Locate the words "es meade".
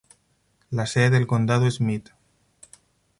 1.67-2.11